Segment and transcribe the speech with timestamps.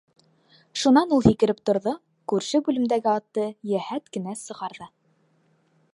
[0.83, 1.93] -Шунан ул һикереп торҙо,
[2.33, 4.93] күрше бүлемдәге атты йәһәт кенә сығарҙы.